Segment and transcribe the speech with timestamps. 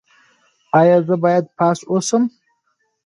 [0.79, 2.23] ایا زه باید پاس اوسم؟